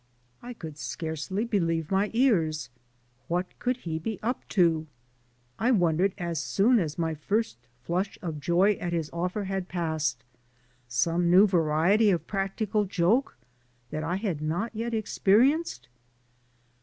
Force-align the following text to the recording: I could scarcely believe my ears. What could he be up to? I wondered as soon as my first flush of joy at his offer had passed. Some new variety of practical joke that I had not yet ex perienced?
I 0.41 0.53
could 0.53 0.79
scarcely 0.79 1.45
believe 1.45 1.91
my 1.91 2.09
ears. 2.13 2.69
What 3.27 3.45
could 3.59 3.77
he 3.77 3.99
be 3.99 4.19
up 4.23 4.47
to? 4.47 4.87
I 5.59 5.69
wondered 5.69 6.15
as 6.17 6.41
soon 6.41 6.79
as 6.79 6.97
my 6.97 7.13
first 7.13 7.59
flush 7.83 8.17
of 8.19 8.39
joy 8.39 8.77
at 8.81 8.93
his 8.93 9.11
offer 9.13 9.43
had 9.43 9.67
passed. 9.69 10.23
Some 10.87 11.29
new 11.29 11.45
variety 11.45 12.09
of 12.09 12.25
practical 12.25 12.85
joke 12.85 13.37
that 13.91 14.03
I 14.03 14.15
had 14.15 14.41
not 14.41 14.75
yet 14.75 14.95
ex 14.95 15.19
perienced? 15.19 15.81